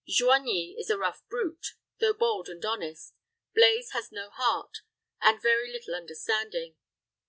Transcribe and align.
Joigni 0.09 0.73
is 0.79 0.89
a 0.89 0.97
rough 0.97 1.21
brute, 1.29 1.75
though 1.99 2.13
bold 2.13 2.49
and 2.49 2.65
honest. 2.65 3.13
Blaize 3.53 3.91
has 3.91 4.11
no 4.11 4.31
heart, 4.31 4.79
and 5.21 5.39
very 5.39 5.71
little 5.71 5.93
understanding. 5.93 6.73